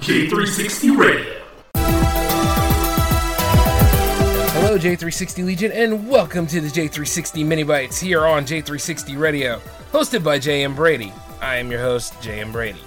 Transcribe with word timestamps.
J360 0.00 0.96
Radio. 0.96 1.42
Hello, 4.54 4.78
J360 4.78 5.44
Legion, 5.44 5.72
and 5.72 6.08
welcome 6.08 6.46
to 6.46 6.62
the 6.62 6.68
J360 6.68 7.44
MiniBytes 7.44 8.00
here 8.00 8.24
on 8.24 8.46
J360 8.46 9.18
Radio, 9.18 9.60
hosted 9.92 10.24
by 10.24 10.38
J.M. 10.38 10.74
Brady. 10.74 11.12
I 11.42 11.56
am 11.56 11.70
your 11.70 11.80
host, 11.80 12.14
J.M. 12.22 12.50
Brady. 12.50 12.80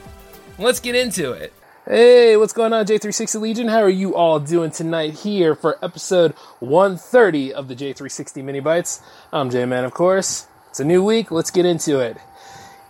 Let's 0.57 0.79
get 0.79 0.95
into 0.95 1.33
it. 1.33 1.53
Hey, 1.85 2.35
what's 2.35 2.51
going 2.51 2.73
on, 2.73 2.87
J360 2.87 3.39
Legion? 3.39 3.67
How 3.67 3.83
are 3.83 3.89
you 3.89 4.15
all 4.15 4.39
doing 4.39 4.71
tonight 4.71 5.13
here 5.13 5.53
for 5.53 5.77
episode 5.85 6.31
130 6.61 7.53
of 7.53 7.67
the 7.67 7.75
J360 7.75 8.43
MiniBytes? 8.43 9.03
I'm 9.31 9.51
J 9.51 9.65
Man, 9.65 9.83
of 9.83 9.93
course. 9.93 10.47
It's 10.71 10.79
a 10.79 10.83
new 10.83 11.03
week. 11.03 11.29
Let's 11.29 11.51
get 11.51 11.67
into 11.67 11.99
it. 11.99 12.17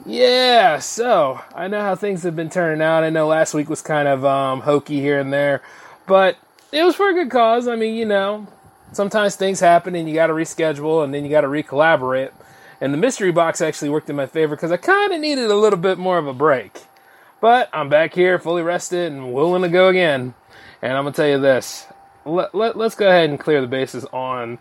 Yeah, 0.05 0.79
so 0.79 1.39
I 1.55 1.70
know 1.70 1.81
how 1.81 1.95
things 1.95 2.23
have 2.23 2.35
been 2.35 2.49
turning 2.49 2.81
out. 2.81 3.03
I 3.03 3.09
know 3.09 3.27
last 3.27 3.53
week 3.53 3.70
was 3.70 3.81
kind 3.81 4.07
of 4.07 4.25
um, 4.25 4.61
hokey 4.61 4.99
here 4.99 5.17
and 5.17 5.31
there, 5.31 5.61
but 6.07 6.38
it 6.73 6.84
was 6.84 6.95
for 6.95 7.09
a 7.09 7.13
good 7.13 7.31
cause. 7.31 7.70
I 7.70 7.77
mean, 7.77 7.95
you 7.95 8.05
know, 8.05 8.47
sometimes 8.91 9.38
things 9.38 9.61
happen 9.61 9.95
and 9.95 10.09
you 10.09 10.13
got 10.13 10.27
to 10.27 10.34
reschedule 10.34 11.05
and 11.05 11.13
then 11.13 11.23
you 11.23 11.31
got 11.31 11.41
to 11.41 11.47
recollaborate. 11.47 12.31
And 12.81 12.94
the 12.94 12.97
mystery 12.97 13.31
box 13.31 13.61
actually 13.61 13.89
worked 13.91 14.09
in 14.09 14.17
my 14.17 14.25
favor 14.25 14.58
because 14.58 14.73
I 14.73 14.77
kind 14.77 15.13
of 15.13 15.21
needed 15.21 15.49
a 15.49 15.55
little 15.55 15.80
bit 15.80 15.97
more 15.97 16.17
of 16.17 16.27
a 16.27 16.33
break. 16.33 16.81
But 17.39 17.70
I'm 17.72 17.88
back 17.88 18.13
here, 18.13 18.38
fully 18.39 18.61
rested 18.61 19.09
and 19.11 19.33
willing 19.33 19.61
to 19.61 19.70
go 19.70 19.88
again. 19.88 20.33
And 20.81 20.94
I'm 20.97 21.05
gonna 21.05 21.16
tell 21.16 21.27
you 21.27 21.39
this: 21.39 21.88
let, 22.25 22.53
let, 22.53 22.77
let's 22.77 22.95
go 22.95 23.08
ahead 23.08 23.30
and 23.30 23.39
clear 23.39 23.61
the 23.61 23.67
bases 23.67 24.05
on 24.11 24.59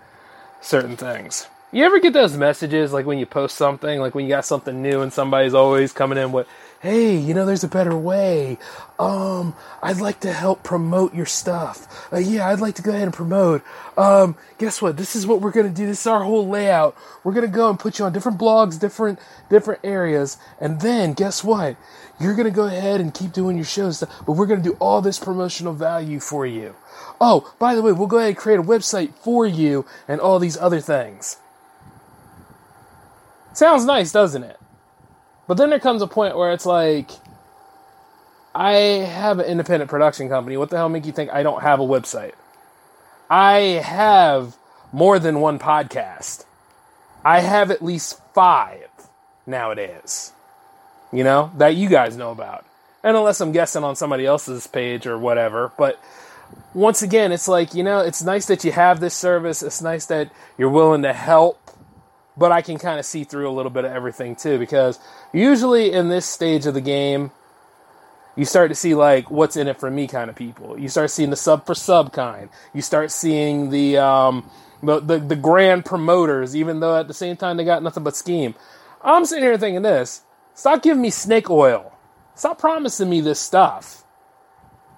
certain 0.60 0.96
things. 0.96 1.48
You 1.74 1.86
ever 1.86 2.00
get 2.00 2.12
those 2.12 2.36
messages 2.36 2.92
like 2.92 3.06
when 3.06 3.18
you 3.18 3.24
post 3.24 3.56
something, 3.56 3.98
like 3.98 4.14
when 4.14 4.26
you 4.26 4.28
got 4.28 4.44
something 4.44 4.82
new 4.82 5.00
and 5.00 5.10
somebody's 5.10 5.54
always 5.54 5.90
coming 5.90 6.18
in 6.18 6.30
with, 6.30 6.46
"Hey, 6.80 7.16
you 7.16 7.32
know, 7.32 7.46
there's 7.46 7.64
a 7.64 7.68
better 7.68 7.96
way. 7.96 8.58
Um, 8.98 9.54
I'd 9.82 9.96
like 9.96 10.20
to 10.20 10.34
help 10.34 10.62
promote 10.62 11.14
your 11.14 11.24
stuff. 11.24 12.10
Uh, 12.12 12.18
yeah, 12.18 12.46
I'd 12.46 12.60
like 12.60 12.74
to 12.74 12.82
go 12.82 12.90
ahead 12.90 13.04
and 13.04 13.14
promote. 13.14 13.62
Um, 13.96 14.36
guess 14.58 14.82
what? 14.82 14.98
This 14.98 15.16
is 15.16 15.26
what 15.26 15.40
we're 15.40 15.50
gonna 15.50 15.70
do. 15.70 15.86
This 15.86 16.02
is 16.02 16.06
our 16.06 16.24
whole 16.24 16.46
layout. 16.46 16.94
We're 17.24 17.32
gonna 17.32 17.48
go 17.48 17.70
and 17.70 17.78
put 17.78 17.98
you 17.98 18.04
on 18.04 18.12
different 18.12 18.36
blogs, 18.36 18.78
different 18.78 19.18
different 19.48 19.80
areas, 19.82 20.36
and 20.60 20.78
then 20.82 21.14
guess 21.14 21.42
what? 21.42 21.76
You're 22.20 22.34
gonna 22.34 22.50
go 22.50 22.66
ahead 22.66 23.00
and 23.00 23.14
keep 23.14 23.32
doing 23.32 23.56
your 23.56 23.64
shows, 23.64 24.04
but 24.26 24.32
we're 24.32 24.44
gonna 24.44 24.60
do 24.60 24.76
all 24.78 25.00
this 25.00 25.18
promotional 25.18 25.72
value 25.72 26.20
for 26.20 26.44
you. 26.44 26.74
Oh, 27.18 27.50
by 27.58 27.74
the 27.74 27.80
way, 27.80 27.92
we'll 27.92 28.08
go 28.08 28.18
ahead 28.18 28.28
and 28.28 28.36
create 28.36 28.60
a 28.60 28.62
website 28.62 29.14
for 29.14 29.46
you 29.46 29.86
and 30.06 30.20
all 30.20 30.38
these 30.38 30.58
other 30.58 30.78
things." 30.80 31.38
Sounds 33.54 33.84
nice, 33.84 34.12
doesn't 34.12 34.42
it? 34.42 34.58
But 35.46 35.56
then 35.56 35.70
there 35.70 35.80
comes 35.80 36.02
a 36.02 36.06
point 36.06 36.36
where 36.36 36.52
it's 36.52 36.66
like, 36.66 37.10
I 38.54 38.72
have 38.72 39.38
an 39.38 39.46
independent 39.46 39.90
production 39.90 40.28
company. 40.28 40.56
What 40.56 40.70
the 40.70 40.76
hell 40.76 40.88
make 40.88 41.06
you 41.06 41.12
think 41.12 41.30
I 41.30 41.42
don't 41.42 41.62
have 41.62 41.80
a 41.80 41.84
website? 41.84 42.32
I 43.30 43.80
have 43.82 44.56
more 44.92 45.18
than 45.18 45.40
one 45.40 45.58
podcast. 45.58 46.44
I 47.24 47.40
have 47.40 47.70
at 47.70 47.82
least 47.82 48.20
five 48.34 48.88
nowadays. 49.46 50.32
You 51.12 51.24
know, 51.24 51.50
that 51.58 51.76
you 51.76 51.88
guys 51.88 52.16
know 52.16 52.30
about. 52.30 52.64
And 53.02 53.16
unless 53.16 53.40
I'm 53.40 53.52
guessing 53.52 53.84
on 53.84 53.96
somebody 53.96 54.24
else's 54.26 54.66
page 54.66 55.06
or 55.06 55.18
whatever. 55.18 55.72
But 55.76 56.00
once 56.72 57.02
again, 57.02 57.32
it's 57.32 57.48
like, 57.48 57.74
you 57.74 57.82
know, 57.82 57.98
it's 58.00 58.22
nice 58.22 58.46
that 58.46 58.64
you 58.64 58.72
have 58.72 59.00
this 59.00 59.14
service. 59.14 59.62
It's 59.62 59.82
nice 59.82 60.06
that 60.06 60.30
you're 60.56 60.70
willing 60.70 61.02
to 61.02 61.12
help 61.12 61.58
but 62.36 62.52
I 62.52 62.62
can 62.62 62.78
kind 62.78 62.98
of 62.98 63.06
see 63.06 63.24
through 63.24 63.48
a 63.48 63.52
little 63.52 63.70
bit 63.70 63.84
of 63.84 63.92
everything 63.92 64.36
too 64.36 64.58
because 64.58 64.98
usually 65.32 65.92
in 65.92 66.08
this 66.08 66.26
stage 66.26 66.66
of 66.66 66.74
the 66.74 66.80
game 66.80 67.30
you 68.36 68.44
start 68.44 68.70
to 68.70 68.74
see 68.74 68.94
like 68.94 69.30
what's 69.30 69.56
in 69.56 69.68
it 69.68 69.78
for 69.78 69.90
me 69.90 70.06
kind 70.06 70.30
of 70.30 70.36
people. 70.36 70.78
You 70.78 70.88
start 70.88 71.10
seeing 71.10 71.30
the 71.30 71.36
sub 71.36 71.66
for 71.66 71.74
sub 71.74 72.12
kind. 72.12 72.48
You 72.72 72.80
start 72.80 73.10
seeing 73.10 73.70
the 73.70 73.98
um 73.98 74.50
the, 74.82 75.00
the 75.00 75.18
the 75.18 75.36
grand 75.36 75.84
promoters 75.84 76.56
even 76.56 76.80
though 76.80 76.98
at 76.98 77.08
the 77.08 77.14
same 77.14 77.36
time 77.36 77.56
they 77.56 77.64
got 77.64 77.82
nothing 77.82 78.04
but 78.04 78.16
scheme. 78.16 78.54
I'm 79.02 79.24
sitting 79.26 79.44
here 79.44 79.58
thinking 79.58 79.82
this. 79.82 80.22
Stop 80.54 80.82
giving 80.82 81.02
me 81.02 81.10
snake 81.10 81.50
oil. 81.50 81.92
Stop 82.34 82.58
promising 82.58 83.10
me 83.10 83.20
this 83.20 83.40
stuff 83.40 84.04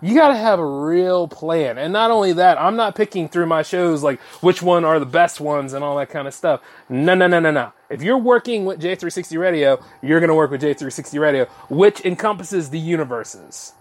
you 0.05 0.15
got 0.15 0.29
to 0.29 0.37
have 0.37 0.59
a 0.59 0.67
real 0.67 1.27
plan. 1.27 1.79
And 1.79 1.91
not 1.91 2.11
only 2.11 2.35
that, 2.35 2.61
I'm 2.61 2.77
not 2.77 2.95
picking 2.95 3.27
through 3.27 3.47
my 3.47 3.63
shows 3.63 4.03
like 4.03 4.21
which 4.43 4.61
one 4.61 4.85
are 4.85 4.99
the 4.99 5.07
best 5.07 5.41
ones 5.41 5.73
and 5.73 5.83
all 5.83 5.97
that 5.97 6.11
kind 6.11 6.29
of 6.29 6.35
stuff. 6.35 6.61
No, 6.91 7.15
no, 7.15 7.27
no, 7.27 7.41
no, 7.41 7.51
no. 7.51 7.73
If 7.89 8.03
you're 8.03 8.19
working 8.19 8.67
with 8.67 8.83
J360 8.83 9.39
Radio, 9.39 9.83
you're 10.03 10.21
going 10.21 10.29
to 10.29 10.35
work 10.35 10.51
with 10.51 10.61
J360 10.61 11.19
Radio, 11.19 11.47
which 11.71 12.05
encompasses 12.05 12.69
the 12.69 12.79
universes. 12.79 13.73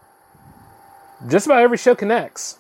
Just 1.28 1.46
about 1.46 1.62
every 1.62 1.78
show 1.78 1.94
connects. 1.94 2.58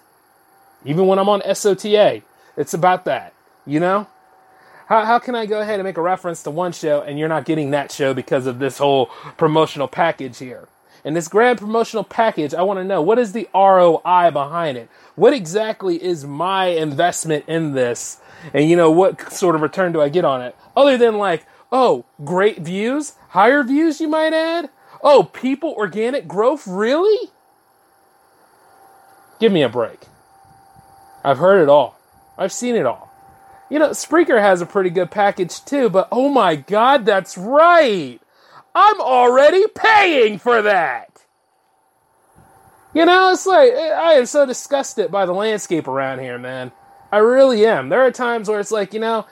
Even 0.83 1.07
when 1.07 1.17
I'm 1.17 1.29
on 1.29 1.41
SOTA, 1.41 2.21
it's 2.57 2.73
about 2.73 3.05
that. 3.05 3.33
You 3.65 3.79
know? 3.79 4.07
How, 4.87 5.05
how 5.05 5.19
can 5.19 5.35
I 5.35 5.45
go 5.45 5.61
ahead 5.61 5.79
and 5.79 5.85
make 5.85 5.97
a 5.97 6.01
reference 6.01 6.43
to 6.43 6.51
one 6.51 6.73
show 6.73 7.01
and 7.01 7.17
you're 7.17 7.29
not 7.29 7.45
getting 7.45 7.71
that 7.71 7.93
show 7.93 8.13
because 8.13 8.45
of 8.45 8.59
this 8.59 8.77
whole 8.77 9.05
promotional 9.37 9.87
package 9.87 10.39
here? 10.39 10.67
And 11.05 11.15
this 11.15 11.27
grand 11.27 11.59
promotional 11.59 12.03
package, 12.03 12.53
I 12.53 12.61
want 12.61 12.79
to 12.79 12.83
know 12.83 13.01
what 13.01 13.19
is 13.19 13.33
the 13.33 13.49
ROI 13.53 14.31
behind 14.31 14.77
it? 14.77 14.89
What 15.15 15.33
exactly 15.33 16.01
is 16.01 16.25
my 16.25 16.67
investment 16.67 17.45
in 17.47 17.73
this? 17.73 18.19
And 18.53 18.69
you 18.69 18.75
know, 18.75 18.89
what 18.89 19.31
sort 19.31 19.55
of 19.55 19.61
return 19.61 19.91
do 19.91 20.01
I 20.01 20.09
get 20.09 20.25
on 20.25 20.41
it? 20.41 20.55
Other 20.75 20.97
than 20.97 21.17
like, 21.17 21.45
oh, 21.71 22.05
great 22.23 22.59
views, 22.59 23.13
higher 23.29 23.63
views, 23.63 23.99
you 23.99 24.07
might 24.07 24.33
add? 24.33 24.69
Oh, 25.01 25.23
people 25.23 25.73
organic 25.77 26.27
growth, 26.27 26.65
really? 26.65 27.29
Give 29.39 29.51
me 29.51 29.61
a 29.61 29.69
break. 29.69 29.99
I've 31.23 31.37
heard 31.37 31.61
it 31.61 31.69
all. 31.69 31.99
I've 32.37 32.53
seen 32.53 32.75
it 32.75 32.85
all. 32.85 33.11
You 33.69 33.79
know, 33.79 33.89
Spreaker 33.89 34.39
has 34.39 34.61
a 34.61 34.65
pretty 34.65 34.89
good 34.89 35.11
package 35.11 35.63
too, 35.65 35.89
but 35.89 36.07
oh 36.11 36.29
my 36.29 36.55
god, 36.55 37.05
that's 37.05 37.37
right! 37.37 38.19
I'm 38.75 38.99
already 39.01 39.65
paying 39.75 40.39
for 40.39 40.61
that. 40.61 41.23
You 42.93 43.05
know, 43.05 43.31
it's 43.31 43.45
like 43.45 43.73
I 43.73 44.13
am 44.13 44.25
so 44.25 44.45
disgusted 44.45 45.11
by 45.11 45.25
the 45.25 45.33
landscape 45.33 45.87
around 45.87 46.19
here, 46.19 46.37
man. 46.37 46.71
I 47.11 47.17
really 47.17 47.65
am. 47.65 47.89
There 47.89 48.01
are 48.01 48.11
times 48.11 48.49
where 48.49 48.59
it's 48.59 48.71
like, 48.71 48.93
you 48.93 48.99
know, 48.99 49.25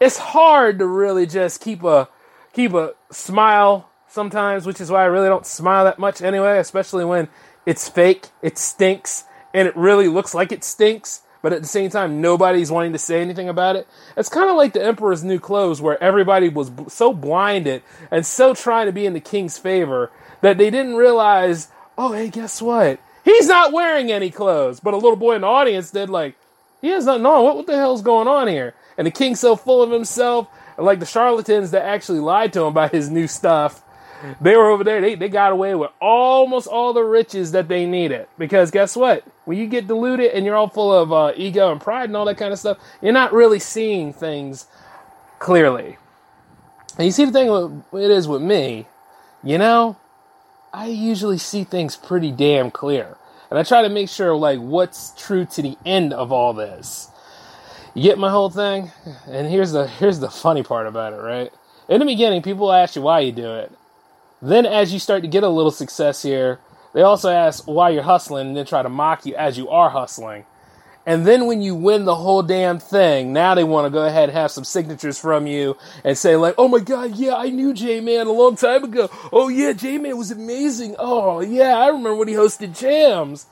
it's 0.00 0.18
hard 0.18 0.78
to 0.78 0.86
really 0.86 1.26
just 1.26 1.60
keep 1.60 1.82
a 1.82 2.08
keep 2.52 2.74
a 2.74 2.94
smile 3.10 3.90
sometimes, 4.08 4.66
which 4.66 4.80
is 4.80 4.90
why 4.90 5.02
I 5.02 5.06
really 5.06 5.28
don't 5.28 5.46
smile 5.46 5.84
that 5.84 5.98
much 5.98 6.20
anyway, 6.20 6.58
especially 6.58 7.04
when 7.04 7.28
it's 7.64 7.88
fake, 7.88 8.28
it 8.42 8.58
stinks, 8.58 9.24
and 9.54 9.68
it 9.68 9.76
really 9.76 10.08
looks 10.08 10.34
like 10.34 10.52
it 10.52 10.64
stinks 10.64 11.22
but 11.42 11.52
at 11.52 11.60
the 11.60 11.68
same 11.68 11.90
time, 11.90 12.20
nobody's 12.20 12.70
wanting 12.70 12.92
to 12.92 12.98
say 12.98 13.20
anything 13.20 13.48
about 13.48 13.76
it. 13.76 13.86
It's 14.16 14.28
kind 14.28 14.48
of 14.48 14.56
like 14.56 14.72
the 14.72 14.84
Emperor's 14.84 15.24
New 15.24 15.40
Clothes, 15.40 15.82
where 15.82 16.02
everybody 16.02 16.48
was 16.48 16.70
so 16.88 17.12
blinded 17.12 17.82
and 18.10 18.24
so 18.24 18.54
trying 18.54 18.86
to 18.86 18.92
be 18.92 19.04
in 19.04 19.12
the 19.12 19.20
king's 19.20 19.58
favor 19.58 20.10
that 20.40 20.56
they 20.56 20.70
didn't 20.70 20.94
realize, 20.94 21.68
oh, 21.98 22.12
hey, 22.12 22.28
guess 22.28 22.62
what? 22.62 23.00
He's 23.24 23.48
not 23.48 23.72
wearing 23.72 24.10
any 24.10 24.30
clothes. 24.30 24.80
But 24.80 24.94
a 24.94 24.98
little 24.98 25.16
boy 25.16 25.34
in 25.34 25.42
the 25.42 25.48
audience 25.48 25.90
did, 25.90 26.08
like, 26.08 26.36
he 26.80 26.88
has 26.88 27.06
nothing 27.06 27.26
on. 27.26 27.44
What, 27.44 27.56
what 27.56 27.66
the 27.66 27.76
hell's 27.76 28.02
going 28.02 28.28
on 28.28 28.48
here? 28.48 28.74
And 28.96 29.06
the 29.06 29.10
king's 29.10 29.40
so 29.40 29.56
full 29.56 29.82
of 29.82 29.90
himself, 29.90 30.48
and 30.76 30.86
like 30.86 31.00
the 31.00 31.06
charlatans 31.06 31.70
that 31.72 31.82
actually 31.82 32.20
lied 32.20 32.52
to 32.52 32.60
him 32.60 32.66
about 32.66 32.92
his 32.92 33.10
new 33.10 33.26
stuff 33.26 33.82
they 34.40 34.56
were 34.56 34.70
over 34.70 34.84
there. 34.84 35.00
They, 35.00 35.14
they 35.14 35.28
got 35.28 35.52
away 35.52 35.74
with 35.74 35.90
almost 36.00 36.66
all 36.66 36.92
the 36.92 37.02
riches 37.02 37.52
that 37.52 37.68
they 37.68 37.86
needed. 37.86 38.26
Because 38.38 38.70
guess 38.70 38.96
what? 38.96 39.24
When 39.44 39.58
you 39.58 39.66
get 39.66 39.86
diluted 39.86 40.32
and 40.32 40.46
you're 40.46 40.56
all 40.56 40.68
full 40.68 40.92
of 40.92 41.12
uh, 41.12 41.32
ego 41.36 41.72
and 41.72 41.80
pride 41.80 42.08
and 42.08 42.16
all 42.16 42.24
that 42.26 42.38
kind 42.38 42.52
of 42.52 42.58
stuff, 42.58 42.78
you're 43.00 43.12
not 43.12 43.32
really 43.32 43.58
seeing 43.58 44.12
things 44.12 44.66
clearly. 45.38 45.96
And 46.98 47.06
you 47.06 47.12
see 47.12 47.24
the 47.24 47.32
thing 47.32 47.84
it 47.92 48.10
is 48.10 48.28
with 48.28 48.42
me, 48.42 48.86
you 49.42 49.58
know, 49.58 49.96
I 50.72 50.86
usually 50.86 51.38
see 51.38 51.64
things 51.64 51.96
pretty 51.96 52.30
damn 52.30 52.70
clear. 52.70 53.16
And 53.50 53.58
I 53.58 53.62
try 53.62 53.82
to 53.82 53.88
make 53.88 54.08
sure 54.08 54.34
like 54.34 54.58
what's 54.60 55.12
true 55.16 55.44
to 55.46 55.62
the 55.62 55.76
end 55.84 56.12
of 56.12 56.32
all 56.32 56.54
this. 56.54 57.08
You 57.94 58.02
get 58.02 58.18
my 58.18 58.30
whole 58.30 58.48
thing? 58.48 58.90
And 59.26 59.48
here's 59.48 59.72
the 59.72 59.86
here's 59.86 60.18
the 60.20 60.30
funny 60.30 60.62
part 60.62 60.86
about 60.86 61.12
it, 61.12 61.16
right? 61.16 61.52
In 61.88 61.98
the 61.98 62.06
beginning, 62.06 62.40
people 62.40 62.72
ask 62.72 62.96
you 62.96 63.02
why 63.02 63.20
you 63.20 63.32
do 63.32 63.54
it. 63.56 63.72
Then, 64.42 64.66
as 64.66 64.92
you 64.92 64.98
start 64.98 65.22
to 65.22 65.28
get 65.28 65.44
a 65.44 65.48
little 65.48 65.70
success 65.70 66.22
here, 66.22 66.58
they 66.92 67.02
also 67.02 67.30
ask 67.30 67.64
why 67.64 67.90
you're 67.90 68.02
hustling 68.02 68.48
and 68.48 68.56
then 68.56 68.66
try 68.66 68.82
to 68.82 68.88
mock 68.88 69.24
you 69.24 69.36
as 69.36 69.56
you 69.56 69.68
are 69.68 69.88
hustling. 69.88 70.44
And 71.06 71.24
then 71.24 71.46
when 71.46 71.62
you 71.62 71.74
win 71.74 72.04
the 72.04 72.16
whole 72.16 72.42
damn 72.42 72.78
thing, 72.78 73.32
now 73.32 73.54
they 73.54 73.64
want 73.64 73.86
to 73.86 73.90
go 73.90 74.04
ahead 74.04 74.28
and 74.28 74.38
have 74.38 74.50
some 74.50 74.64
signatures 74.64 75.18
from 75.18 75.46
you 75.46 75.76
and 76.04 76.18
say 76.18 76.36
like, 76.36 76.54
"Oh 76.58 76.68
my 76.68 76.78
god, 76.80 77.16
yeah, 77.16 77.34
I 77.34 77.50
knew 77.50 77.72
J 77.72 78.00
Man 78.00 78.26
a 78.26 78.32
long 78.32 78.56
time 78.56 78.84
ago. 78.84 79.10
Oh 79.32 79.48
yeah, 79.48 79.72
J 79.72 79.98
Man 79.98 80.16
was 80.16 80.30
amazing. 80.30 80.96
Oh 80.98 81.40
yeah, 81.40 81.76
I 81.78 81.88
remember 81.88 82.14
when 82.16 82.28
he 82.28 82.34
hosted 82.34 82.78
jams." 82.78 83.46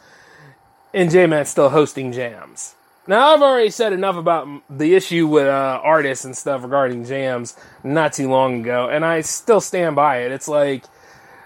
And 0.92 1.10
J 1.10 1.26
Man's 1.26 1.48
still 1.48 1.70
hosting 1.70 2.12
jams. 2.12 2.74
Now 3.10 3.34
I've 3.34 3.42
already 3.42 3.70
said 3.70 3.92
enough 3.92 4.14
about 4.14 4.46
the 4.70 4.94
issue 4.94 5.26
with 5.26 5.48
uh, 5.48 5.80
artists 5.82 6.24
and 6.24 6.36
stuff 6.36 6.62
regarding 6.62 7.04
jams 7.06 7.56
not 7.82 8.12
too 8.12 8.30
long 8.30 8.60
ago, 8.60 8.88
and 8.88 9.04
I 9.04 9.22
still 9.22 9.60
stand 9.60 9.96
by 9.96 10.18
it. 10.18 10.30
It's 10.30 10.46
like 10.46 10.84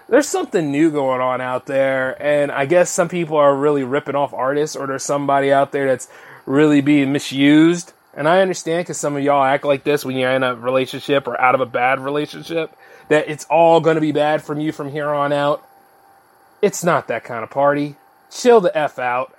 there's 0.07 0.27
something 0.27 0.71
new 0.71 0.91
going 0.91 1.21
on 1.21 1.41
out 1.41 1.65
there, 1.65 2.21
and 2.21 2.51
I 2.51 2.67
guess 2.67 2.91
some 2.91 3.09
people 3.09 3.37
are 3.37 3.55
really 3.55 3.83
ripping 3.83 4.13
off 4.13 4.31
artists, 4.31 4.75
or 4.75 4.85
there's 4.85 5.01
somebody 5.01 5.51
out 5.51 5.71
there 5.71 5.87
that's 5.87 6.07
really 6.45 6.81
being 6.81 7.11
misused. 7.11 7.93
And 8.13 8.29
I 8.29 8.41
understand 8.41 8.81
because 8.81 8.99
some 8.99 9.17
of 9.17 9.23
y'all 9.23 9.43
act 9.43 9.65
like 9.65 9.83
this 9.83 10.05
when 10.05 10.17
you're 10.17 10.33
in 10.33 10.43
a 10.43 10.53
relationship 10.53 11.27
or 11.27 11.41
out 11.41 11.55
of 11.55 11.61
a 11.61 11.65
bad 11.65 11.99
relationship, 11.99 12.77
that 13.07 13.27
it's 13.27 13.45
all 13.45 13.81
going 13.81 13.95
to 13.95 14.01
be 14.01 14.11
bad 14.11 14.43
from 14.43 14.59
you 14.59 14.71
from 14.71 14.91
here 14.91 15.09
on 15.09 15.33
out. 15.33 15.67
It's 16.61 16.83
not 16.83 17.07
that 17.07 17.23
kind 17.23 17.43
of 17.43 17.49
party. 17.49 17.95
Chill 18.29 18.61
the 18.61 18.77
F 18.77 18.99
out. 18.99 19.34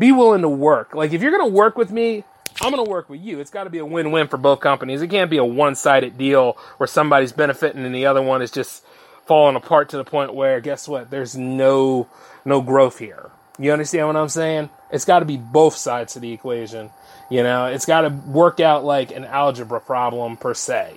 Be 0.00 0.12
willing 0.12 0.40
to 0.42 0.48
work. 0.48 0.94
Like, 0.94 1.12
if 1.12 1.20
you're 1.20 1.30
going 1.30 1.48
to 1.48 1.54
work 1.54 1.76
with 1.76 1.92
me, 1.92 2.24
I'm 2.62 2.72
going 2.72 2.82
to 2.82 2.90
work 2.90 3.10
with 3.10 3.20
you. 3.20 3.38
It's 3.38 3.50
got 3.50 3.64
to 3.64 3.70
be 3.70 3.78
a 3.78 3.84
win 3.84 4.10
win 4.10 4.28
for 4.28 4.38
both 4.38 4.60
companies. 4.60 5.02
It 5.02 5.08
can't 5.08 5.30
be 5.30 5.36
a 5.36 5.44
one 5.44 5.74
sided 5.74 6.16
deal 6.16 6.56
where 6.78 6.86
somebody's 6.86 7.32
benefiting 7.32 7.84
and 7.84 7.94
the 7.94 8.06
other 8.06 8.22
one 8.22 8.40
is 8.40 8.50
just 8.50 8.82
falling 9.26 9.56
apart 9.56 9.90
to 9.90 9.98
the 9.98 10.04
point 10.04 10.34
where, 10.34 10.58
guess 10.60 10.88
what? 10.88 11.10
There's 11.10 11.36
no, 11.36 12.08
no 12.46 12.62
growth 12.62 12.98
here. 12.98 13.30
You 13.58 13.72
understand 13.72 14.06
what 14.06 14.16
I'm 14.16 14.30
saying? 14.30 14.70
It's 14.90 15.04
got 15.04 15.18
to 15.18 15.26
be 15.26 15.36
both 15.36 15.76
sides 15.76 16.16
of 16.16 16.22
the 16.22 16.32
equation. 16.32 16.90
You 17.28 17.42
know, 17.42 17.66
it's 17.66 17.84
got 17.84 18.00
to 18.00 18.08
work 18.08 18.58
out 18.58 18.84
like 18.86 19.12
an 19.12 19.24
algebra 19.24 19.82
problem 19.82 20.38
per 20.38 20.54
se. 20.54 20.94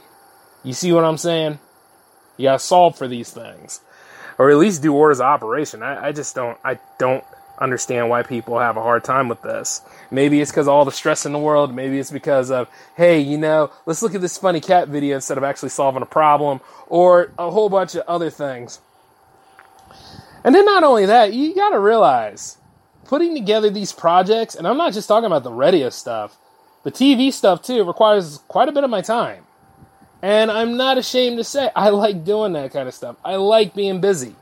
You 0.63 0.71
see 0.71 0.94
what 0.94 1.03
I'm 1.03 1.17
saying? 1.17 1.59
You 2.38 2.45
got 2.45 2.59
to 2.59 2.65
solve 2.65 2.97
for 2.97 3.09
these 3.09 3.29
things, 3.29 3.81
or 4.38 4.50
at 4.50 4.57
least 4.57 4.81
do 4.81 4.94
orders 4.94 5.19
of 5.19 5.25
operation. 5.25 5.83
I, 5.83 6.07
I 6.07 6.11
just 6.13 6.33
don't. 6.33 6.57
I 6.63 6.79
don't 6.97 7.23
understand 7.59 8.09
why 8.09 8.23
people 8.23 8.59
have 8.59 8.77
a 8.77 8.81
hard 8.81 9.03
time 9.03 9.27
with 9.29 9.41
this. 9.41 9.81
Maybe 10.11 10.41
it's 10.41 10.51
because 10.51 10.67
all 10.67 10.85
the 10.85 10.91
stress 10.91 11.25
in 11.25 11.31
the 11.31 11.39
world. 11.39 11.73
Maybe 11.73 12.00
it's 12.00 12.11
because 12.11 12.51
of, 12.51 12.67
hey, 12.95 13.19
you 13.19 13.38
know, 13.38 13.71
let's 13.85 14.01
look 14.01 14.15
at 14.15 14.21
this 14.21 14.38
funny 14.38 14.59
cat 14.59 14.88
video 14.88 15.15
instead 15.15 15.38
of 15.38 15.44
actually 15.44 15.69
solving 15.69 16.01
a 16.01 16.07
problem, 16.07 16.61
or 16.88 17.31
a 17.38 17.50
whole 17.50 17.69
bunch 17.69 17.95
of 17.95 18.03
other 18.07 18.29
things. 18.29 18.79
And 20.44 20.53
then 20.53 20.65
not 20.65 20.83
only 20.83 21.05
that, 21.05 21.33
you 21.33 21.55
got 21.55 21.69
to 21.69 21.79
realize 21.79 22.57
putting 23.05 23.35
together 23.35 23.69
these 23.69 23.94
projects, 23.94 24.55
and 24.55 24.67
I'm 24.67 24.77
not 24.77 24.94
just 24.94 25.07
talking 25.07 25.25
about 25.25 25.44
the 25.44 25.51
radio 25.51 25.89
stuff, 25.89 26.38
the 26.83 26.91
TV 26.91 27.31
stuff 27.31 27.61
too 27.61 27.83
requires 27.83 28.39
quite 28.47 28.67
a 28.67 28.71
bit 28.71 28.83
of 28.83 28.89
my 28.89 29.01
time. 29.01 29.44
And 30.21 30.50
I'm 30.50 30.77
not 30.77 30.97
ashamed 30.97 31.38
to 31.38 31.44
say 31.44 31.69
I 31.75 31.89
like 31.89 32.23
doing 32.23 32.53
that 32.53 32.71
kind 32.71 32.88
of 32.88 32.94
stuff. 32.94 33.17
I 33.23 33.35
like 33.35 33.73
being 33.73 34.00
busy. 34.01 34.35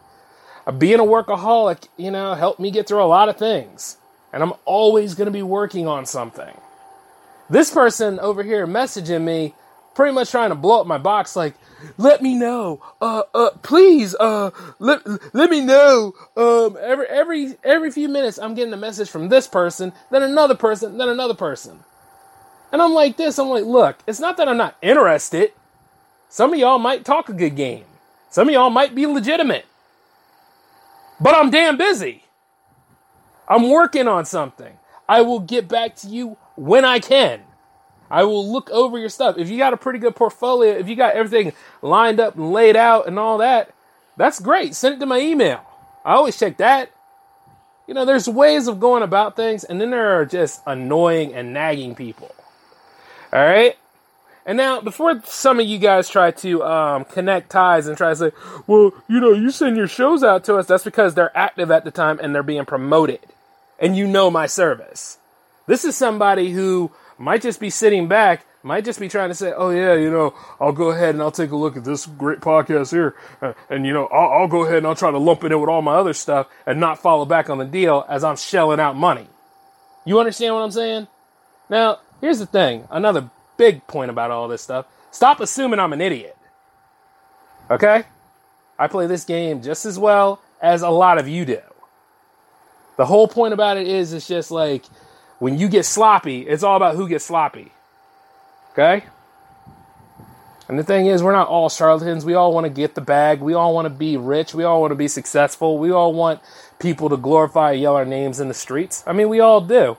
Uh, 0.66 0.72
being 0.72 1.00
a 1.00 1.04
workaholic, 1.04 1.88
you 1.98 2.12
know, 2.12 2.34
helped 2.34 2.60
me 2.60 2.72
get 2.72 2.88
through 2.88 3.04
a 3.04 3.06
lot 3.06 3.30
of 3.30 3.38
things. 3.38 3.98
And 4.34 4.42
I'm 4.42 4.54
always 4.66 5.16
going 5.16 5.26
to 5.26 5.32
be 5.32 5.44
working 5.44 5.88
on 5.88 6.06
something. 6.06 6.56
This 7.50 7.72
person 7.72 8.20
over 8.20 8.44
here 8.44 8.66
messaging 8.66 9.24
me, 9.24 9.54
pretty 9.94 10.14
much 10.14 10.32
trying 10.32 10.50
to 10.50 10.56
blow 10.56 10.82
up 10.82 10.88
my 10.88 10.98
box, 10.98 11.36
like, 11.36 11.56
let 11.98 12.22
me 12.22 12.36
know, 12.36 12.82
uh, 13.02 13.24
uh, 13.34 13.50
please, 13.64 14.16
uh, 14.20 14.52
let, 14.80 15.02
let 15.34 15.50
me 15.50 15.62
know. 15.62 16.14
Um, 16.38 16.78
every, 16.80 17.08
every, 17.08 17.58
every 17.64 17.92
few 17.92 18.08
minutes, 18.08 18.38
I'm 18.38 18.54
getting 18.54 18.74
a 18.74 18.78
message 18.78 19.10
from 19.10 19.30
this 19.30 19.48
person, 19.48 19.92
then 20.12 20.24
another 20.24 20.56
person, 20.56 20.98
then 20.98 21.10
another 21.10 21.34
person. 21.34 21.80
And 22.72 22.82
I'm 22.82 22.94
like 22.94 23.18
this, 23.18 23.38
I'm 23.38 23.50
like, 23.50 23.66
look, 23.66 23.98
it's 24.08 24.20
not 24.20 24.38
that 24.38 24.48
I'm 24.48 24.58
not 24.58 24.78
interested. 24.82 25.52
Some 26.30 26.54
of 26.54 26.60
y'all 26.60 26.80
might 26.80 27.04
talk 27.04 27.28
a 27.28 27.34
good 27.34 27.56
game. 27.58 27.84
Some 28.30 28.48
of 28.48 28.54
y'all 28.54 28.70
might 28.70 28.96
be 28.96 29.06
legitimate. 29.06 29.66
But 31.22 31.36
I'm 31.36 31.52
damn 31.52 31.78
busy. 31.78 32.24
I'm 33.48 33.70
working 33.70 34.08
on 34.08 34.26
something. 34.26 34.78
I 35.08 35.22
will 35.22 35.40
get 35.40 35.68
back 35.68 35.96
to 35.98 36.08
you 36.08 36.38
when 36.56 36.84
I 36.84 37.00
can. 37.00 37.42
I 38.10 38.24
will 38.24 38.50
look 38.52 38.70
over 38.72 38.98
your 38.98 39.10
stuff. 39.10 39.38
If 39.38 39.50
you 39.50 39.58
got 39.58 39.74
a 39.74 39.78
pretty 39.78 40.00
good 40.00 40.16
portfolio, 40.16 40.74
if 40.74 40.90
you 40.90 40.96
got 40.96 41.16
everything 41.16 41.54
lined 41.82 42.20
up 42.20 42.36
and 42.36 42.52
laid 42.52 42.76
out 42.76 43.08
and 43.08 43.20
all 43.20 43.38
that, 43.38 43.74
that's 44.18 44.40
great. 44.40 44.76
Send 44.76 44.96
it 44.96 45.00
to 45.00 45.06
my 45.06 45.20
email. 45.20 45.62
I 46.04 46.14
always 46.14 46.38
check 46.38 46.58
that. 46.58 46.92
You 47.88 47.94
know, 47.94 48.06
there's 48.06 48.28
ways 48.28 48.68
of 48.68 48.80
going 48.80 49.04
about 49.04 49.36
things, 49.36 49.64
and 49.64 49.80
then 49.80 49.92
there 49.92 50.20
are 50.20 50.26
just 50.26 50.62
annoying 50.66 51.34
and 51.34 51.54
nagging 51.54 51.96
people. 51.96 52.34
All 53.32 53.44
right? 53.46 53.78
And 54.52 54.58
now, 54.58 54.82
before 54.82 55.22
some 55.24 55.62
of 55.62 55.66
you 55.66 55.78
guys 55.78 56.10
try 56.10 56.32
to 56.32 56.62
um, 56.62 57.06
connect 57.06 57.52
ties 57.52 57.88
and 57.88 57.96
try 57.96 58.10
to 58.10 58.16
say, 58.18 58.32
well, 58.68 58.92
you 59.08 59.22
know, 59.22 59.32
you 59.32 59.50
send 59.50 59.78
your 59.78 59.88
shows 59.88 60.26
out 60.26 60.44
to 60.44 60.58
us, 60.58 60.68
that's 60.68 60.84
because 60.84 61.14
they're 61.14 61.32
active 61.38 61.72
at 61.72 61.86
the 61.86 61.90
time 61.90 62.20
and 62.22 62.36
they're 62.36 62.44
being 62.44 62.66
promoted. 62.66 63.22
And 63.80 63.96
you 63.96 64.06
know 64.08 64.30
my 64.30 64.48
service. 64.48 65.20
This 65.68 65.86
is 65.86 65.96
somebody 65.96 66.52
who 66.52 66.92
might 67.18 67.42
just 67.42 67.62
be 67.62 67.70
sitting 67.70 68.10
back, 68.10 68.46
might 68.62 68.84
just 68.84 69.00
be 69.00 69.08
trying 69.08 69.30
to 69.30 69.36
say, 69.36 69.54
oh, 69.56 69.70
yeah, 69.70 69.94
you 69.94 70.12
know, 70.12 70.36
I'll 70.60 70.74
go 70.74 70.92
ahead 70.92 71.16
and 71.16 71.22
I'll 71.22 71.32
take 71.32 71.52
a 71.52 71.56
look 71.56 71.78
at 71.78 71.86
this 71.86 72.06
great 72.06 72.42
podcast 72.42 72.92
here. 72.92 73.16
Uh, 73.42 73.54
and, 73.70 73.86
you 73.86 73.94
know, 73.94 74.08
I'll, 74.08 74.42
I'll 74.42 74.48
go 74.50 74.66
ahead 74.66 74.80
and 74.80 74.88
I'll 74.88 74.96
try 74.96 75.12
to 75.12 75.18
lump 75.18 75.46
it 75.46 75.54
in 75.54 75.62
with 75.62 75.70
all 75.70 75.82
my 75.82 75.96
other 75.96 76.12
stuff 76.12 76.48
and 76.66 76.78
not 76.78 77.00
follow 77.02 77.24
back 77.24 77.50
on 77.50 77.58
the 77.58 77.64
deal 77.64 78.06
as 78.10 78.26
I'm 78.26 78.36
shelling 78.36 78.82
out 78.82 78.98
money. 78.98 79.28
You 80.04 80.20
understand 80.20 80.56
what 80.56 80.62
I'm 80.64 80.72
saying? 80.72 81.08
Now, 81.70 82.00
here's 82.20 82.40
the 82.40 82.46
thing 82.46 82.86
another 82.92 83.30
big 83.62 83.86
point 83.86 84.10
about 84.10 84.32
all 84.32 84.48
this 84.48 84.64
stuff. 84.64 84.88
Stop 85.12 85.40
assuming 85.40 85.80
I'm 85.80 85.94
an 85.94 86.02
idiot. 86.02 86.36
Okay? 87.70 88.06
I 88.80 88.88
play 88.88 89.06
this 89.06 89.24
game 89.24 89.62
just 89.62 89.86
as 89.86 90.00
well 90.00 90.42
as 90.60 90.82
a 90.82 90.90
lot 90.90 91.20
of 91.20 91.28
you 91.28 91.46
do. 91.46 91.62
The 92.98 93.06
whole 93.06 93.28
point 93.28 93.54
about 93.54 93.78
it 93.78 93.86
is 93.86 94.14
it's 94.14 94.28
just 94.28 94.50
like 94.50 94.84
when 95.38 95.60
you 95.60 95.70
get 95.70 95.86
sloppy, 95.86 96.42
it's 96.42 96.64
all 96.64 96.76
about 96.76 96.96
who 96.96 97.08
gets 97.08 97.26
sloppy. 97.26 97.72
Okay? 98.72 99.04
And 100.68 100.80
the 100.80 100.84
thing 100.84 101.06
is, 101.06 101.22
we're 101.22 101.32
not 101.32 101.48
all 101.48 101.70
charlatans. 101.70 102.26
We 102.26 102.34
all 102.34 102.54
want 102.54 102.66
to 102.66 102.72
get 102.72 102.96
the 102.96 103.02
bag. 103.02 103.42
We 103.42 103.54
all 103.54 103.76
want 103.76 103.86
to 103.86 103.92
be 103.92 104.18
rich. 104.18 104.56
We 104.56 104.64
all 104.64 104.82
want 104.82 104.90
to 104.90 104.96
be 104.96 105.08
successful. 105.08 105.78
We 105.78 105.92
all 105.92 106.14
want 106.14 106.40
people 106.80 107.10
to 107.10 107.18
glorify 107.18 107.74
and 107.74 107.82
yell 107.82 107.96
our 107.96 108.06
names 108.06 108.40
in 108.40 108.48
the 108.48 108.56
streets. 108.56 109.04
I 109.06 109.14
mean, 109.14 109.30
we 109.30 109.40
all 109.40 109.62
do. 109.62 109.98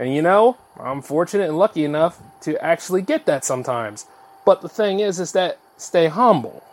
And 0.00 0.14
you 0.14 0.22
know, 0.22 0.56
I'm 0.80 1.02
fortunate 1.02 1.46
and 1.46 1.58
lucky 1.58 1.84
enough 1.84 2.18
to 2.40 2.56
actually 2.64 3.02
get 3.02 3.26
that 3.26 3.44
sometimes. 3.44 4.06
But 4.46 4.62
the 4.62 4.68
thing 4.68 4.98
is, 4.98 5.20
is 5.20 5.32
that 5.32 5.58
stay 5.76 6.06
humble. 6.06 6.64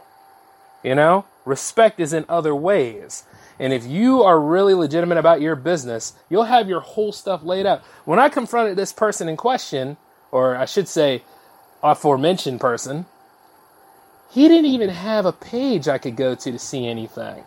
You 0.81 0.95
know, 0.95 1.25
respect 1.44 2.00
is 2.00 2.13
in 2.13 2.24
other 2.29 2.56
ways. 2.56 3.25
And 3.59 3.74
if 3.74 3.85
you 3.85 4.24
are 4.24 4.39
really 4.39 4.74
legitimate 4.74 5.18
about 5.18 5.41
your 5.41 5.57
business, 5.57 6.13
you'll 6.29 6.45
have 6.45 6.69
your 6.69 6.79
whole 6.79 7.12
stuff 7.12 7.44
laid 7.44 7.65
out. 7.65 7.83
When 8.06 8.18
I 8.18 8.29
confronted 8.29 8.77
this 8.77 8.94
person 8.94 9.27
in 9.27 9.35
question, 9.35 9.97
or 10.31 10.56
I 10.56 10.63
should 10.63 10.88
say, 10.88 11.24
aforementioned 11.83 12.62
person, 12.62 13.07
he 14.31 14.47
didn't 14.47 14.71
even 14.71 14.89
have 14.89 15.25
a 15.25 15.33
page 15.33 15.89
I 15.89 15.97
could 15.97 16.15
go 16.15 16.33
to 16.33 16.51
to 16.53 16.59
see 16.59 16.88
anything. 16.88 17.44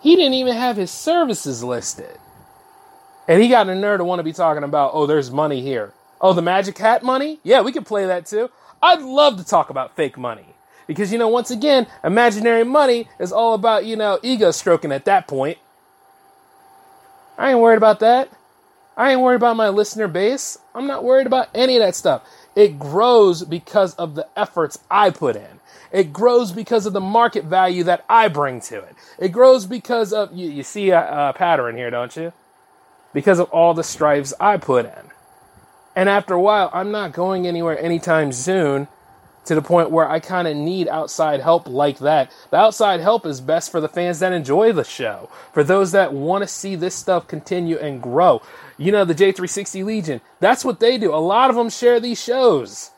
He 0.00 0.14
didn't 0.14 0.34
even 0.34 0.54
have 0.54 0.76
his 0.76 0.92
services 0.92 1.64
listed. 1.64 2.18
And 3.28 3.42
he 3.42 3.48
got 3.48 3.68
a 3.68 3.72
nerd 3.72 3.98
to 3.98 4.04
want 4.04 4.20
to 4.20 4.24
be 4.24 4.32
talking 4.32 4.64
about, 4.64 4.92
oh, 4.94 5.06
there's 5.06 5.30
money 5.30 5.60
here. 5.60 5.92
Oh, 6.20 6.32
the 6.32 6.42
magic 6.42 6.78
hat 6.78 7.02
money? 7.02 7.38
Yeah, 7.44 7.60
we 7.60 7.72
can 7.72 7.84
play 7.84 8.06
that 8.06 8.26
too. 8.26 8.50
I'd 8.82 9.02
love 9.02 9.36
to 9.36 9.44
talk 9.44 9.70
about 9.70 9.94
fake 9.94 10.16
money. 10.16 10.54
Because, 10.86 11.12
you 11.12 11.18
know, 11.18 11.28
once 11.28 11.50
again, 11.50 11.86
imaginary 12.02 12.64
money 12.64 13.08
is 13.20 13.30
all 13.30 13.52
about, 13.52 13.84
you 13.84 13.96
know, 13.96 14.18
ego 14.22 14.50
stroking 14.50 14.90
at 14.90 15.04
that 15.04 15.28
point. 15.28 15.58
I 17.36 17.50
ain't 17.50 17.60
worried 17.60 17.76
about 17.76 18.00
that. 18.00 18.30
I 18.96 19.12
ain't 19.12 19.20
worried 19.20 19.36
about 19.36 19.56
my 19.56 19.68
listener 19.68 20.08
base. 20.08 20.58
I'm 20.74 20.86
not 20.86 21.04
worried 21.04 21.26
about 21.26 21.48
any 21.54 21.76
of 21.76 21.82
that 21.82 21.94
stuff. 21.94 22.22
It 22.56 22.78
grows 22.78 23.44
because 23.44 23.94
of 23.94 24.14
the 24.14 24.26
efforts 24.36 24.78
I 24.90 25.10
put 25.10 25.36
in. 25.36 25.60
It 25.92 26.12
grows 26.12 26.50
because 26.50 26.86
of 26.86 26.94
the 26.94 27.00
market 27.00 27.44
value 27.44 27.84
that 27.84 28.04
I 28.08 28.28
bring 28.28 28.60
to 28.62 28.78
it. 28.78 28.96
It 29.18 29.28
grows 29.28 29.66
because 29.66 30.12
of, 30.12 30.32
you, 30.32 30.50
you 30.50 30.62
see 30.62 30.90
a, 30.90 31.28
a 31.28 31.32
pattern 31.34 31.76
here, 31.76 31.90
don't 31.90 32.16
you? 32.16 32.32
Because 33.12 33.38
of 33.38 33.48
all 33.50 33.74
the 33.74 33.84
stripes 33.84 34.34
I 34.40 34.56
put 34.56 34.86
in. 34.86 35.10
And 35.96 36.08
after 36.08 36.34
a 36.34 36.40
while, 36.40 36.70
I'm 36.72 36.90
not 36.90 37.12
going 37.12 37.46
anywhere 37.46 37.78
anytime 37.78 38.32
soon 38.32 38.88
to 39.48 39.54
the 39.54 39.62
point 39.62 39.90
where 39.90 40.08
I 40.08 40.20
kind 40.20 40.46
of 40.46 40.56
need 40.56 40.88
outside 40.88 41.40
help 41.40 41.66
like 41.66 41.98
that. 42.00 42.30
The 42.50 42.58
outside 42.58 43.00
help 43.00 43.24
is 43.24 43.40
best 43.40 43.72
for 43.72 43.80
the 43.80 43.88
fans 43.88 44.20
that 44.20 44.32
enjoy 44.32 44.72
the 44.72 44.84
show, 44.84 45.30
for 45.52 45.64
those 45.64 45.92
that 45.92 46.12
want 46.12 46.42
to 46.42 46.48
see 46.48 46.76
this 46.76 46.94
stuff 46.94 47.26
continue 47.26 47.78
and 47.78 48.02
grow. 48.02 48.42
You 48.76 48.92
know, 48.92 49.04
the 49.04 49.14
J360 49.14 49.84
Legion, 49.84 50.20
that's 50.38 50.64
what 50.64 50.80
they 50.80 50.98
do. 50.98 51.14
A 51.14 51.16
lot 51.16 51.48
of 51.48 51.56
them 51.56 51.70
share 51.70 51.98
these 51.98 52.22
shows. 52.22 52.90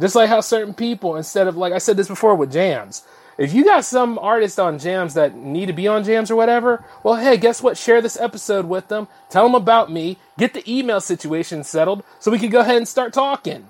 Just 0.00 0.16
like 0.16 0.28
how 0.28 0.40
certain 0.40 0.74
people, 0.74 1.16
instead 1.16 1.46
of, 1.46 1.56
like 1.56 1.72
I 1.72 1.78
said 1.78 1.96
this 1.96 2.08
before 2.08 2.34
with 2.34 2.52
jams, 2.52 3.04
if 3.40 3.54
you 3.54 3.64
got 3.64 3.86
some 3.86 4.18
artist 4.18 4.60
on 4.60 4.78
jams 4.78 5.14
that 5.14 5.34
need 5.34 5.64
to 5.66 5.72
be 5.72 5.88
on 5.88 6.04
jams 6.04 6.30
or 6.30 6.36
whatever, 6.36 6.84
well, 7.02 7.16
hey, 7.16 7.38
guess 7.38 7.62
what? 7.62 7.78
Share 7.78 8.02
this 8.02 8.20
episode 8.20 8.66
with 8.66 8.88
them. 8.88 9.08
Tell 9.30 9.44
them 9.44 9.54
about 9.54 9.90
me. 9.90 10.18
Get 10.36 10.52
the 10.52 10.70
email 10.70 11.00
situation 11.00 11.64
settled 11.64 12.04
so 12.18 12.30
we 12.30 12.38
can 12.38 12.50
go 12.50 12.60
ahead 12.60 12.76
and 12.76 12.86
start 12.86 13.14
talking. 13.14 13.68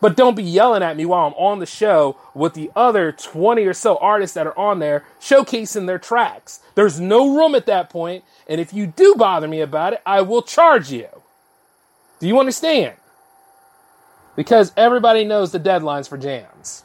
But 0.00 0.16
don't 0.16 0.36
be 0.36 0.42
yelling 0.42 0.82
at 0.82 0.96
me 0.96 1.04
while 1.04 1.26
I'm 1.26 1.34
on 1.34 1.58
the 1.58 1.66
show 1.66 2.16
with 2.32 2.54
the 2.54 2.70
other 2.74 3.12
20 3.12 3.66
or 3.66 3.74
so 3.74 3.98
artists 3.98 4.32
that 4.36 4.46
are 4.46 4.58
on 4.58 4.78
there 4.78 5.04
showcasing 5.20 5.86
their 5.86 5.98
tracks. 5.98 6.60
There's 6.76 6.98
no 6.98 7.36
room 7.36 7.54
at 7.54 7.66
that 7.66 7.90
point, 7.90 8.24
and 8.48 8.58
if 8.58 8.72
you 8.72 8.86
do 8.86 9.16
bother 9.18 9.48
me 9.48 9.60
about 9.60 9.92
it, 9.92 10.00
I 10.06 10.22
will 10.22 10.40
charge 10.40 10.90
you. 10.90 11.08
Do 12.20 12.26
you 12.26 12.40
understand? 12.40 12.94
Because 14.34 14.72
everybody 14.78 15.24
knows 15.24 15.52
the 15.52 15.60
deadlines 15.60 16.08
for 16.08 16.16
jams. 16.16 16.84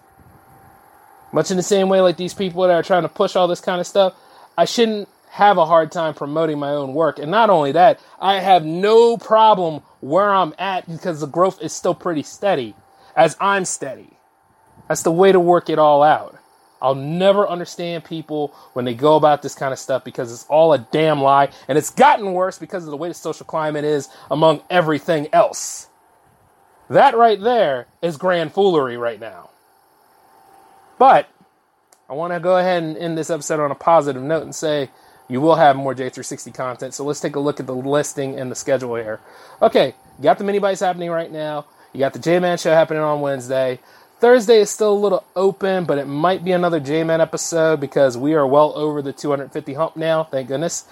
Much 1.34 1.52
in 1.52 1.58
the 1.58 1.64
same 1.64 1.90
way, 1.90 2.00
like 2.00 2.16
these 2.16 2.34
people 2.34 2.62
that 2.62 2.72
are 2.72 2.84
trying 2.84 3.02
to 3.02 3.10
push 3.10 3.36
all 3.36 3.48
this 3.48 3.60
kind 3.60 3.82
of 3.82 3.88
stuff, 3.88 4.16
I 4.58 4.66
shouldn't 4.66 5.10
have 5.32 5.58
a 5.58 5.66
hard 5.66 5.92
time 5.92 6.14
promoting 6.14 6.60
my 6.60 6.70
own 6.70 6.94
work. 6.94 7.18
And 7.18 7.32
not 7.32 7.50
only 7.50 7.72
that, 7.72 8.00
I 8.22 8.40
have 8.40 8.64
no 8.64 9.18
problem 9.18 9.82
where 10.00 10.30
I'm 10.30 10.54
at 10.60 10.88
because 10.88 11.22
the 11.22 11.28
growth 11.28 11.60
is 11.62 11.74
still 11.74 11.96
pretty 11.96 12.22
steady 12.22 12.76
as 13.16 13.36
I'm 13.42 13.66
steady. 13.66 14.12
That's 14.88 15.02
the 15.02 15.12
way 15.12 15.32
to 15.32 15.40
work 15.40 15.70
it 15.72 15.80
all 15.80 16.04
out. 16.04 16.38
I'll 16.84 16.96
never 16.96 17.48
understand 17.48 18.04
people 18.04 18.54
when 18.74 18.86
they 18.86 18.94
go 18.94 19.16
about 19.16 19.42
this 19.42 19.56
kind 19.56 19.74
of 19.74 19.80
stuff 19.80 20.04
because 20.04 20.32
it's 20.32 20.46
all 20.50 20.74
a 20.74 20.78
damn 20.78 21.22
lie. 21.22 21.50
And 21.68 21.80
it's 21.80 21.90
gotten 21.90 22.34
worse 22.34 22.60
because 22.60 22.84
of 22.84 22.92
the 22.92 22.98
way 22.98 23.08
the 23.08 23.16
social 23.16 23.46
climate 23.46 23.86
is 23.86 24.10
among 24.30 24.62
everything 24.70 25.30
else. 25.34 25.88
That 26.90 27.18
right 27.18 27.42
there 27.42 27.88
is 28.04 28.18
grand 28.18 28.54
foolery 28.54 28.98
right 28.98 29.20
now. 29.20 29.50
But 31.04 31.28
I 32.10 32.14
want 32.14 32.32
to 32.32 32.40
go 32.40 32.56
ahead 32.56 32.82
and 32.82 32.96
end 32.96 33.18
this 33.18 33.30
episode 33.30 33.60
on 33.60 33.72
a 33.72 33.76
positive 33.76 34.24
note 34.24 34.44
and 34.44 34.56
say 34.56 34.90
you 35.28 35.42
will 35.42 35.56
have 35.56 35.76
more 35.76 35.94
J360 35.94 36.54
content. 36.54 36.94
So 36.94 37.04
let's 37.04 37.20
take 37.20 37.36
a 37.36 37.42
look 37.42 37.60
at 37.60 37.68
the 37.68 37.76
listing 37.76 38.40
and 38.40 38.50
the 38.50 38.56
schedule 38.56 38.96
here. 38.96 39.20
Okay, 39.62 39.96
you 40.18 40.24
got 40.24 40.38
the 40.38 40.46
MiniBytes 40.46 40.80
happening 40.80 41.12
right 41.12 41.30
now. 41.30 41.66
You 41.92 42.00
got 42.00 42.14
the 42.14 42.20
J 42.20 42.40
Man 42.40 42.58
show 42.58 42.74
happening 42.74 43.04
on 43.04 43.20
Wednesday. 43.20 43.82
Thursday 44.22 44.62
is 44.62 44.70
still 44.70 44.94
a 44.94 44.96
little 44.98 45.26
open, 45.36 45.84
but 45.84 45.98
it 45.98 46.06
might 46.06 46.46
be 46.46 46.54
another 46.54 46.80
J 46.80 47.04
Man 47.04 47.20
episode 47.20 47.82
because 47.82 48.18
we 48.18 48.34
are 48.36 48.48
well 48.48 48.72
over 48.74 49.02
the 49.02 49.12
250 49.12 49.74
hump 49.74 49.98
now, 49.98 50.24
thank 50.24 50.48
goodness. 50.48 50.86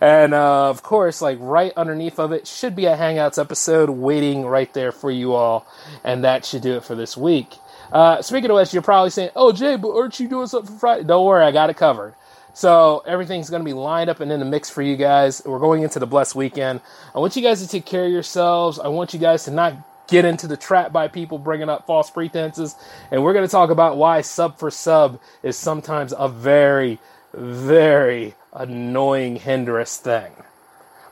And 0.00 0.32
uh, 0.32 0.70
of 0.70 0.82
course, 0.82 1.20
like 1.20 1.36
right 1.42 1.74
underneath 1.76 2.18
of 2.18 2.32
it 2.32 2.46
should 2.46 2.74
be 2.74 2.86
a 2.86 2.96
Hangouts 2.96 3.38
episode 3.38 3.90
waiting 3.90 4.46
right 4.46 4.72
there 4.72 4.92
for 4.92 5.10
you 5.10 5.34
all. 5.34 5.66
And 6.02 6.24
that 6.24 6.46
should 6.46 6.62
do 6.62 6.78
it 6.78 6.84
for 6.84 6.94
this 6.94 7.18
week. 7.18 7.52
Uh, 7.92 8.22
speaking 8.22 8.50
of 8.50 8.56
which, 8.56 8.72
you're 8.72 8.82
probably 8.82 9.10
saying, 9.10 9.30
"Oh, 9.34 9.52
Jay, 9.52 9.76
but 9.76 9.94
aren't 9.94 10.18
you 10.20 10.28
doing 10.28 10.46
something 10.46 10.72
for 10.72 10.78
Friday?" 10.78 11.04
Don't 11.04 11.24
worry, 11.24 11.44
I 11.44 11.50
got 11.50 11.70
it 11.70 11.76
covered. 11.76 12.14
So 12.54 13.04
everything's 13.06 13.50
going 13.50 13.62
to 13.62 13.64
be 13.64 13.72
lined 13.72 14.10
up 14.10 14.18
and 14.20 14.32
in 14.32 14.40
the 14.40 14.44
mix 14.44 14.68
for 14.68 14.82
you 14.82 14.96
guys. 14.96 15.42
We're 15.46 15.60
going 15.60 15.84
into 15.84 16.00
the 16.00 16.06
blessed 16.06 16.34
weekend. 16.34 16.80
I 17.14 17.20
want 17.20 17.36
you 17.36 17.42
guys 17.42 17.62
to 17.62 17.68
take 17.68 17.86
care 17.86 18.04
of 18.04 18.10
yourselves. 18.10 18.80
I 18.80 18.88
want 18.88 19.14
you 19.14 19.20
guys 19.20 19.44
to 19.44 19.52
not 19.52 19.74
get 20.08 20.24
into 20.24 20.48
the 20.48 20.56
trap 20.56 20.92
by 20.92 21.06
people 21.06 21.38
bringing 21.38 21.68
up 21.68 21.86
false 21.86 22.10
pretenses. 22.10 22.74
And 23.12 23.22
we're 23.22 23.32
going 23.32 23.46
to 23.46 23.50
talk 23.50 23.70
about 23.70 23.96
why 23.96 24.22
sub 24.22 24.58
for 24.58 24.72
sub 24.72 25.20
is 25.42 25.56
sometimes 25.56 26.12
a 26.18 26.28
very, 26.28 26.98
very 27.32 28.34
annoying 28.52 29.36
hindrance 29.36 29.96
thing. 29.96 30.32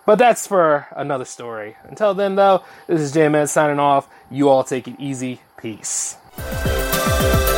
But 0.05 0.17
that's 0.17 0.47
for 0.47 0.89
another 0.97 1.25
story. 1.25 1.77
Until 1.85 2.15
then, 2.15 2.37
though, 2.37 2.65
this 2.87 3.01
is 3.01 3.13
J 3.13 3.29
Man 3.29 3.47
signing 3.47 3.79
off. 3.79 4.09
You 4.31 4.49
all 4.49 4.65
take 4.65 4.89
it 4.89 4.97
easy. 4.99 5.41
Peace. 5.57 6.17
Música 6.39 7.56